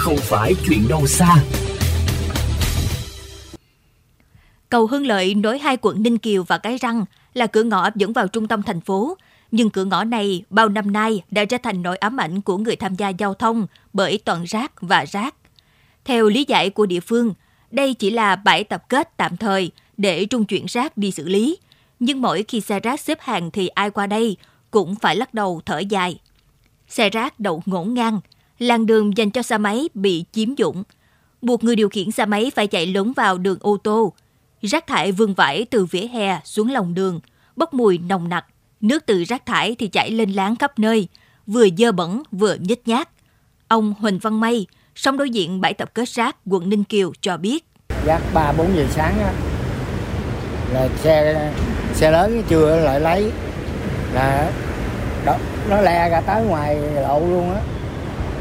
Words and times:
không 0.00 0.16
phải 0.16 0.54
chuyện 0.68 0.88
đâu 0.88 1.06
xa. 1.06 1.36
Cầu 4.68 4.86
Hưng 4.86 5.06
Lợi 5.06 5.34
nối 5.34 5.58
hai 5.58 5.76
quận 5.82 6.02
Ninh 6.02 6.18
Kiều 6.18 6.42
và 6.42 6.58
Cái 6.58 6.76
Răng 6.76 7.04
là 7.34 7.46
cửa 7.46 7.62
ngõ 7.62 7.88
dẫn 7.94 8.12
vào 8.12 8.28
trung 8.28 8.48
tâm 8.48 8.62
thành 8.62 8.80
phố. 8.80 9.16
Nhưng 9.50 9.70
cửa 9.70 9.84
ngõ 9.84 10.04
này 10.04 10.42
bao 10.50 10.68
năm 10.68 10.92
nay 10.92 11.22
đã 11.30 11.44
trở 11.44 11.56
thành 11.62 11.82
nỗi 11.82 11.96
ám 11.96 12.16
ảnh 12.16 12.40
của 12.40 12.58
người 12.58 12.76
tham 12.76 12.94
gia 12.94 13.08
giao 13.08 13.34
thông 13.34 13.66
bởi 13.92 14.18
toàn 14.24 14.44
rác 14.44 14.72
và 14.80 15.04
rác. 15.04 15.34
Theo 16.04 16.28
lý 16.28 16.44
giải 16.48 16.70
của 16.70 16.86
địa 16.86 17.00
phương, 17.00 17.34
đây 17.70 17.94
chỉ 17.94 18.10
là 18.10 18.36
bãi 18.36 18.64
tập 18.64 18.88
kết 18.88 19.16
tạm 19.16 19.36
thời 19.36 19.70
để 19.96 20.24
trung 20.24 20.44
chuyển 20.44 20.66
rác 20.66 20.96
đi 20.96 21.10
xử 21.10 21.28
lý. 21.28 21.58
Nhưng 21.98 22.22
mỗi 22.22 22.44
khi 22.48 22.60
xe 22.60 22.80
rác 22.80 23.00
xếp 23.00 23.18
hàng 23.20 23.50
thì 23.50 23.68
ai 23.68 23.90
qua 23.90 24.06
đây 24.06 24.36
cũng 24.70 24.94
phải 24.94 25.16
lắc 25.16 25.34
đầu 25.34 25.60
thở 25.66 25.78
dài. 25.78 26.18
Xe 26.88 27.10
rác 27.10 27.40
đậu 27.40 27.62
ngổn 27.66 27.94
ngang, 27.94 28.20
làn 28.60 28.86
đường 28.86 29.16
dành 29.16 29.30
cho 29.30 29.42
xe 29.42 29.58
máy 29.58 29.88
bị 29.94 30.24
chiếm 30.32 30.54
dụng, 30.54 30.82
buộc 31.42 31.64
người 31.64 31.76
điều 31.76 31.88
khiển 31.88 32.10
xe 32.10 32.26
máy 32.26 32.50
phải 32.54 32.66
chạy 32.66 32.86
lấn 32.86 33.12
vào 33.12 33.38
đường 33.38 33.58
ô 33.60 33.76
tô. 33.76 34.12
Rác 34.62 34.86
thải 34.86 35.12
vương 35.12 35.34
vãi 35.34 35.64
từ 35.70 35.84
vỉa 35.84 36.06
hè 36.06 36.40
xuống 36.44 36.70
lòng 36.70 36.94
đường, 36.94 37.20
bốc 37.56 37.74
mùi 37.74 37.98
nồng 37.98 38.28
nặc. 38.28 38.46
Nước 38.80 39.06
từ 39.06 39.24
rác 39.24 39.46
thải 39.46 39.74
thì 39.78 39.88
chảy 39.88 40.10
lên 40.10 40.30
láng 40.30 40.56
khắp 40.56 40.78
nơi, 40.78 41.08
vừa 41.46 41.66
dơ 41.78 41.92
bẩn 41.92 42.22
vừa 42.32 42.54
nhếch 42.54 42.88
nhác. 42.88 43.08
Ông 43.68 43.94
Huỳnh 44.00 44.18
Văn 44.18 44.40
May, 44.40 44.66
sống 44.94 45.16
đối 45.16 45.30
diện 45.30 45.60
bãi 45.60 45.74
tập 45.74 45.94
kết 45.94 46.08
rác 46.08 46.36
quận 46.46 46.68
Ninh 46.68 46.84
Kiều 46.84 47.12
cho 47.20 47.36
biết. 47.36 47.64
Rác 48.04 48.20
3 48.34 48.52
4 48.52 48.76
giờ 48.76 48.86
sáng 48.90 49.20
á, 49.20 49.32
là 50.72 50.88
xe 50.96 51.52
xe 51.94 52.10
lớn 52.10 52.42
chưa 52.48 52.76
lại 52.76 53.00
lấy 53.00 53.32
là 54.12 54.52
đó, 55.24 55.36
nó 55.68 55.80
le 55.80 56.10
ra 56.10 56.20
tới 56.20 56.44
ngoài 56.44 56.76
lộ 56.76 57.20
luôn 57.20 57.54
á 57.54 57.60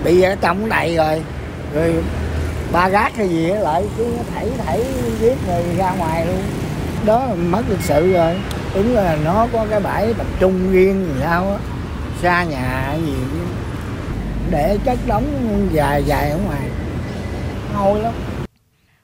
bị 0.04 0.22
ở 0.22 0.36
trong 0.42 0.70
đầy 0.70 0.96
rồi. 0.96 1.24
Rồi 1.74 2.04
ba 2.72 2.90
gác 2.90 3.16
hay 3.16 3.30
gì 3.30 3.48
lại 3.48 3.84
cứ 3.98 4.06
thảy 4.34 4.50
thảy 4.66 4.84
giết 5.20 5.36
rồi 5.48 5.64
ra 5.78 5.96
ngoài 5.96 6.26
luôn. 6.26 6.44
Đó 7.06 7.28
mất 7.36 7.62
lịch 7.70 7.82
sự 7.82 8.14
rồi. 8.14 8.36
Đúng 8.76 8.94
là 8.96 9.18
nó 9.26 9.48
có 9.54 9.66
cái 9.70 9.80
bãi 9.80 10.14
tập 10.14 10.28
trung 10.40 10.72
riêng 10.72 11.06
gì 11.06 11.22
sao 11.22 11.52
á. 11.52 11.58
Xa 12.22 12.44
nhà 12.44 12.96
gì 13.06 13.14
để 14.52 14.78
chất 14.86 15.00
đóng 15.08 15.68
dài 15.74 16.04
dài 16.06 16.30
ở 16.30 16.38
ngoài. 16.46 16.62
Hôi 17.74 18.00
lắm. 18.00 18.14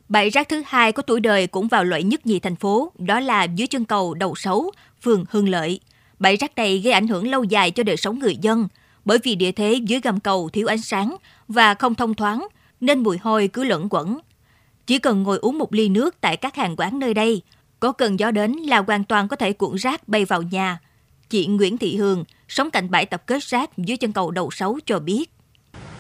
Bãi 0.10 0.30
rác 0.30 0.50
thứ 0.50 0.64
hai 0.68 0.92
có 0.92 1.04
tuổi 1.04 1.20
đời 1.20 1.48
cũng 1.48 1.68
vào 1.68 1.84
loại 1.84 2.04
nhất 2.04 2.26
nhì 2.26 2.40
thành 2.40 2.56
phố, 2.56 2.92
đó 2.98 3.20
là 3.20 3.44
dưới 3.44 3.68
chân 3.68 3.86
cầu 3.86 4.14
Đầu 4.14 4.36
Sấu, 4.36 4.72
phường 5.02 5.26
Hưng 5.30 5.50
Lợi. 5.50 5.80
Bãi 6.20 6.36
rác 6.36 6.56
này 6.56 6.82
gây 6.84 6.94
ảnh 6.94 7.08
hưởng 7.08 7.32
lâu 7.32 7.44
dài 7.44 7.72
cho 7.72 7.84
đời 7.84 7.98
sống 7.98 8.20
người 8.20 8.36
dân, 8.42 8.68
bởi 9.06 9.18
vì 9.24 9.36
địa 9.36 9.52
thế 9.52 9.74
dưới 9.74 10.00
gầm 10.00 10.20
cầu 10.20 10.50
thiếu 10.50 10.68
ánh 10.68 10.82
sáng 10.82 11.16
và 11.48 11.74
không 11.74 11.96
thông 11.96 12.14
thoáng, 12.14 12.48
nên 12.80 13.04
mùi 13.04 13.18
hôi 13.18 13.50
cứ 13.54 13.64
lẫn 13.64 13.88
quẩn. 13.90 14.20
Chỉ 14.88 15.00
cần 15.00 15.24
ngồi 15.24 15.38
uống 15.38 15.58
một 15.58 15.74
ly 15.74 15.90
nước 15.90 16.22
tại 16.22 16.38
các 16.38 16.56
hàng 16.56 16.76
quán 16.76 17.00
nơi 17.00 17.14
đây, 17.14 17.42
có 17.80 17.92
cần 17.92 18.20
gió 18.20 18.32
đến 18.32 18.52
là 18.52 18.78
hoàn 18.78 19.04
toàn 19.04 19.28
có 19.28 19.36
thể 19.36 19.54
cuộn 19.54 19.76
rác 19.76 20.08
bay 20.08 20.26
vào 20.26 20.42
nhà. 20.42 20.80
Chị 21.30 21.48
Nguyễn 21.48 21.78
Thị 21.78 21.96
Hương, 21.98 22.24
sống 22.48 22.72
cạnh 22.72 22.92
bãi 22.92 23.06
tập 23.06 23.24
kết 23.28 23.44
rác 23.44 23.78
dưới 23.78 23.98
chân 23.98 24.14
cầu 24.14 24.32
Đầu 24.32 24.52
sáu 24.52 24.78
cho 24.86 25.00
biết 25.00 25.32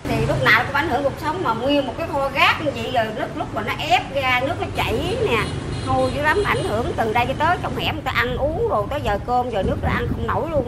thì 0.09 0.25
lúc 0.27 0.43
nào 0.43 0.63
cũng 0.65 0.75
ảnh 0.75 0.89
hưởng 0.89 1.03
cuộc 1.03 1.19
sống 1.21 1.43
mà 1.43 1.53
nguyên 1.53 1.87
một 1.87 1.93
cái 1.97 2.07
kho 2.07 2.29
rác 2.29 2.61
như 2.65 2.71
vậy 2.75 2.91
rồi 2.93 3.05
lúc 3.19 3.37
lúc 3.37 3.55
mà 3.55 3.63
nó 3.63 3.73
ép 3.89 4.15
ra 4.15 4.41
nước 4.47 4.55
nó 4.61 4.67
chảy 4.75 5.17
nè 5.27 5.43
hôi 5.85 6.11
dữ 6.15 6.21
lắm 6.21 6.43
ảnh 6.45 6.63
hưởng 6.63 6.93
từ 6.97 7.13
đây 7.13 7.25
cho 7.27 7.33
tới 7.39 7.57
trong 7.61 7.75
hẻm 7.77 7.95
người 7.95 8.03
ta 8.05 8.11
ăn 8.11 8.37
uống 8.37 8.67
rồi 8.69 8.85
tới 8.89 9.01
giờ 9.03 9.19
cơm 9.25 9.49
giờ 9.51 9.63
nước 9.63 9.77
là 9.81 9.89
ăn 9.89 10.07
không 10.11 10.27
nổi 10.27 10.49
luôn 10.51 10.65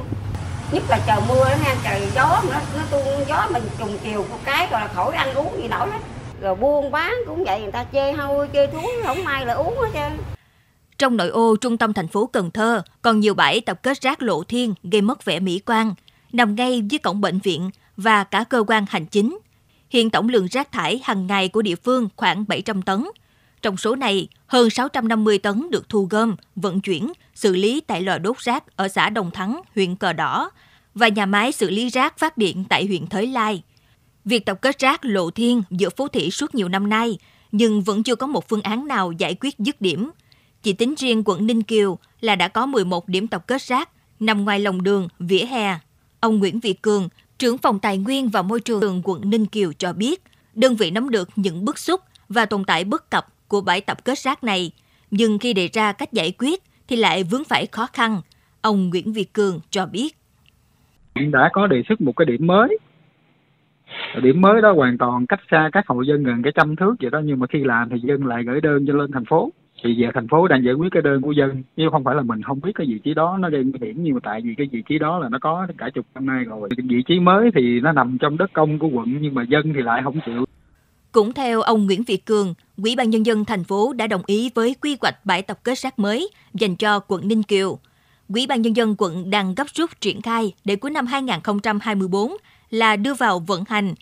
nhất 0.72 0.84
là 0.90 1.00
trời 1.08 1.20
mưa 1.28 1.44
đó 1.50 1.56
nha 1.64 1.76
trời 1.84 2.08
gió 2.16 2.42
nó 2.52 2.60
nó 2.78 2.84
tuôn 2.92 3.24
gió 3.28 3.48
mình 3.54 3.64
trùng 3.80 3.98
chiều 4.04 4.26
một 4.30 4.40
cái 4.44 4.68
rồi 4.72 4.82
là 4.82 4.88
khỏi 4.88 5.16
ăn 5.16 5.34
uống 5.34 5.58
gì 5.62 5.68
nổi 5.68 5.90
hết 5.90 6.00
rồi 6.42 6.56
buôn 6.56 6.92
bán 6.92 7.14
cũng 7.28 7.44
vậy 7.44 7.62
người 7.62 7.72
ta 7.72 7.86
chê 7.94 8.12
hôi 8.12 8.50
chê 8.54 8.68
thúi 8.68 8.92
không 9.06 9.24
may 9.24 9.46
là 9.46 9.54
uống 9.54 9.80
hết 9.80 9.90
trơn 9.94 10.18
trong 10.98 11.18
nội 11.18 11.30
ô 11.30 11.56
trung 11.62 11.78
tâm 11.78 11.94
thành 11.94 12.08
phố 12.08 12.28
Cần 12.28 12.52
Thơ 12.52 12.82
còn 13.02 13.20
nhiều 13.20 13.34
bãi 13.34 13.62
tập 13.62 13.80
kết 13.84 14.02
rác 14.02 14.22
lộ 14.22 14.44
thiên 14.44 14.74
gây 14.84 15.02
mất 15.02 15.26
vẻ 15.26 15.40
mỹ 15.40 15.62
quan 15.66 15.94
nằm 16.34 16.56
ngay 16.56 16.82
dưới 16.90 17.00
cổng 17.00 17.22
bệnh 17.22 17.40
viện 17.40 17.70
và 17.98 18.24
cả 18.24 18.44
cơ 18.44 18.64
quan 18.68 18.86
hành 18.90 19.06
chính. 19.06 19.38
Hiện 19.90 20.10
tổng 20.10 20.30
lượng 20.30 20.48
rác 20.52 20.72
thải 20.72 21.02
hàng 21.04 21.28
ngày 21.28 21.50
của 21.50 21.62
địa 21.62 21.76
phương 21.76 22.10
khoảng 22.16 22.46
700 22.48 22.82
tấn. 22.82 23.08
Trong 23.62 23.78
số 23.78 23.96
này, 23.96 24.28
hơn 24.48 24.70
650 24.70 25.38
tấn 25.38 25.70
được 25.72 25.90
thu 25.90 26.08
gom, 26.10 26.36
vận 26.56 26.82
chuyển, 26.82 27.14
xử 27.36 27.56
lý 27.56 27.82
tại 27.82 28.02
lò 28.02 28.18
đốt 28.18 28.38
rác 28.38 28.64
ở 28.76 28.88
xã 28.88 29.10
Đồng 29.10 29.32
Thắng, 29.32 29.62
huyện 29.76 29.96
Cờ 29.96 30.14
Đỏ 30.14 30.50
và 30.98 31.08
nhà 31.08 31.26
máy 31.26 31.52
xử 31.52 31.70
lý 31.70 31.90
rác 31.90 32.20
phát 32.20 32.38
điện 32.38 32.64
tại 32.70 32.86
huyện 32.86 33.08
Thới 33.08 33.28
Lai. 33.28 33.64
Việc 34.26 34.46
tập 34.46 34.62
kết 34.62 34.80
rác 34.80 35.06
lộ 35.06 35.32
thiên 35.32 35.64
giữa 35.70 35.90
phố 35.90 36.08
thị 36.08 36.32
suốt 36.32 36.56
nhiều 36.56 36.70
năm 36.70 36.90
nay, 36.90 37.18
nhưng 37.52 37.82
vẫn 37.82 38.04
chưa 38.04 38.16
có 38.16 38.28
một 38.28 38.50
phương 38.50 38.62
án 38.62 38.88
nào 38.88 39.12
giải 39.12 39.36
quyết 39.40 39.60
dứt 39.60 39.82
điểm. 39.82 40.12
Chỉ 40.64 40.74
tính 40.74 40.96
riêng 40.98 41.24
quận 41.26 41.48
Ninh 41.48 41.64
Kiều 41.64 41.98
là 42.22 42.36
đã 42.36 42.48
có 42.48 42.66
11 42.66 43.10
điểm 43.10 43.28
tập 43.28 43.48
kết 43.48 43.62
rác 43.62 43.90
nằm 44.20 44.46
ngoài 44.46 44.60
lòng 44.60 44.84
đường, 44.84 45.08
vỉa 45.20 45.46
hè. 45.46 45.80
Ông 46.20 46.40
Nguyễn 46.40 46.60
Việt 46.60 46.82
Cường, 46.82 47.10
trưởng 47.40 47.58
phòng 47.58 47.80
tài 47.80 47.98
nguyên 47.98 48.30
và 48.30 48.42
môi 48.42 48.60
trường 48.60 49.02
quận 49.04 49.30
Ninh 49.30 49.46
Kiều 49.46 49.74
cho 49.74 49.94
biết, 49.94 50.24
đơn 50.54 50.76
vị 50.76 50.92
nắm 50.92 51.10
được 51.10 51.30
những 51.36 51.66
bức 51.66 51.80
xúc 51.80 52.02
và 52.30 52.46
tồn 52.46 52.66
tại 52.66 52.84
bất 52.84 53.10
cập 53.10 53.28
của 53.48 53.62
bãi 53.62 53.82
tập 53.82 54.06
kết 54.06 54.20
rác 54.20 54.44
này, 54.44 54.72
nhưng 55.12 55.40
khi 55.40 55.54
đề 55.54 55.70
ra 55.74 55.92
cách 55.92 56.14
giải 56.14 56.34
quyết 56.38 56.64
thì 56.88 56.96
lại 56.96 57.24
vướng 57.24 57.44
phải 57.44 57.66
khó 57.66 57.88
khăn. 57.94 58.22
Ông 58.62 58.90
Nguyễn 58.90 59.14
Việt 59.14 59.34
Cường 59.34 59.60
cho 59.72 59.86
biết. 59.86 60.17
Đã 61.32 61.50
có 61.54 61.68
đề 61.68 61.84
xuất 61.90 62.02
một 62.02 62.16
cái 62.16 62.26
điểm 62.26 62.48
mới. 62.48 62.78
Điểm 64.22 64.42
mới 64.42 64.62
đó 64.62 64.72
hoàn 64.72 64.98
toàn 64.98 65.26
cách 65.28 65.40
xa 65.52 65.70
các 65.72 65.88
hộ 65.88 66.02
dân 66.02 66.24
gần 66.24 66.42
cái 66.44 66.54
trăm 66.56 66.76
thước 66.76 66.96
vậy 67.00 67.12
đó, 67.12 67.22
nhưng 67.24 67.40
mà 67.40 67.48
khi 67.48 67.64
làm 67.64 67.90
thì 67.90 67.98
dân 68.00 68.26
lại 68.26 68.44
gửi 68.44 68.62
đơn 68.62 68.86
cho 68.88 68.94
lên 68.94 69.12
thành 69.12 69.26
phố 69.26 69.52
thì 69.84 69.96
giờ 69.96 70.08
thành 70.14 70.28
phố 70.28 70.48
đang 70.48 70.64
giải 70.64 70.74
quyết 70.74 70.90
cái 70.92 71.02
đơn 71.02 71.22
của 71.22 71.32
dân 71.32 71.64
chứ 71.78 71.84
không 71.92 72.04
phải 72.04 72.16
là 72.16 72.22
mình 72.22 72.42
không 72.42 72.60
biết 72.64 72.72
cái 72.76 72.88
vị 72.88 73.00
trí 73.04 73.14
đó 73.14 73.38
nó 73.40 73.50
gây 73.50 73.64
nguy 73.64 73.80
hiểm 73.82 73.96
nhưng 73.98 74.14
mà 74.14 74.20
tại 74.24 74.42
vì 74.44 74.56
cái 74.58 74.68
vị 74.72 74.84
trí 74.90 75.00
đó 75.00 75.20
là 75.20 75.30
nó 75.30 75.38
có 75.42 75.68
cả 75.78 75.90
chục 75.94 76.06
năm 76.16 76.26
nay 76.26 76.44
rồi 76.44 76.70
vị 76.90 77.04
trí 77.08 77.20
mới 77.20 77.50
thì 77.56 77.80
nó 77.80 77.92
nằm 77.92 78.18
trong 78.18 78.38
đất 78.38 78.54
công 78.54 78.80
của 78.80 78.88
quận 78.88 79.18
nhưng 79.22 79.36
mà 79.36 79.44
dân 79.44 79.74
thì 79.74 79.82
lại 79.82 80.02
không 80.04 80.20
chịu 80.26 80.46
cũng 81.12 81.34
theo 81.34 81.62
ông 81.62 81.86
Nguyễn 81.86 82.04
Việt 82.04 82.26
Cường, 82.26 82.54
Ủy 82.84 82.96
ban 82.98 83.10
Nhân 83.10 83.26
dân 83.26 83.46
thành 83.46 83.64
phố 83.64 83.94
đã 83.94 84.08
đồng 84.08 84.22
ý 84.26 84.52
với 84.56 84.76
quy 84.82 84.98
hoạch 85.02 85.26
bãi 85.26 85.42
tập 85.42 85.58
kết 85.64 85.78
rác 85.78 86.00
mới 86.00 86.30
dành 86.54 86.76
cho 86.76 87.00
quận 87.00 87.28
Ninh 87.28 87.44
Kiều. 87.44 87.80
Quỹ 88.34 88.48
ban 88.48 88.62
Nhân 88.62 88.76
dân 88.76 88.96
quận 88.98 89.30
đang 89.30 89.56
gấp 89.56 89.68
rút 89.74 90.02
triển 90.02 90.22
khai 90.22 90.54
để 90.66 90.76
cuối 90.76 90.92
năm 90.92 91.06
2024 91.06 92.38
là 92.70 92.96
đưa 92.96 93.14
vào 93.14 93.40
vận 93.40 93.64
hành. 93.68 93.96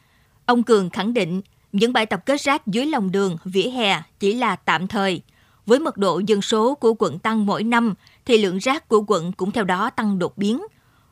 Ông 0.46 0.64
Cường 0.64 0.90
khẳng 0.90 1.14
định 1.14 1.42
những 1.72 1.94
bãi 1.94 2.06
tập 2.06 2.26
kết 2.26 2.42
rác 2.42 2.68
dưới 2.68 2.86
lòng 2.86 3.12
đường, 3.12 3.38
vỉa 3.46 3.70
hè 3.70 4.02
chỉ 4.20 4.34
là 4.34 4.56
tạm 4.56 4.88
thời– 4.88 5.22
với 5.66 5.80
mật 5.80 5.98
độ 5.98 6.22
dân 6.28 6.42
số 6.42 6.76
của 6.76 6.94
quận 7.00 7.20
tăng 7.20 7.46
mỗi 7.46 7.64
năm, 7.64 7.94
thì 8.26 8.38
lượng 8.38 8.58
rác 8.58 8.88
của 8.88 9.04
quận 9.08 9.32
cũng 9.32 9.52
theo 9.52 9.64
đó 9.64 9.90
tăng 9.90 10.20
đột 10.20 10.38
biến. 10.38 10.62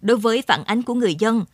Đối 0.02 0.18
với 0.18 0.42
phản 0.42 0.64
ánh 0.64 0.82
của 0.82 0.94
người 0.94 1.16
dân, 1.20 1.46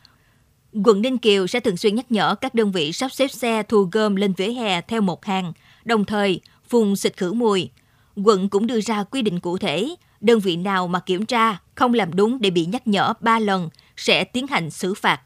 quận 0.85 1.01
Ninh 1.01 1.17
Kiều 1.17 1.47
sẽ 1.47 1.59
thường 1.59 1.77
xuyên 1.77 1.95
nhắc 1.95 2.11
nhở 2.11 2.35
các 2.35 2.55
đơn 2.55 2.71
vị 2.71 2.91
sắp 2.91 3.11
xếp 3.11 3.27
xe 3.27 3.63
thu 3.63 3.89
gom 3.91 4.15
lên 4.15 4.33
vỉa 4.33 4.51
hè 4.51 4.81
theo 4.81 5.01
một 5.01 5.25
hàng, 5.25 5.53
đồng 5.85 6.05
thời 6.05 6.41
phun 6.69 6.95
xịt 6.95 7.17
khử 7.17 7.33
mùi. 7.33 7.69
Quận 8.23 8.49
cũng 8.49 8.67
đưa 8.67 8.81
ra 8.81 9.03
quy 9.03 9.21
định 9.21 9.39
cụ 9.39 9.57
thể, 9.57 9.95
đơn 10.21 10.39
vị 10.39 10.55
nào 10.55 10.87
mà 10.87 10.99
kiểm 10.99 11.25
tra 11.25 11.57
không 11.75 11.93
làm 11.93 12.15
đúng 12.15 12.41
để 12.41 12.49
bị 12.49 12.65
nhắc 12.65 12.87
nhở 12.87 13.13
3 13.19 13.39
lần 13.39 13.69
sẽ 13.97 14.23
tiến 14.23 14.47
hành 14.47 14.69
xử 14.69 14.93
phạt. 14.93 15.21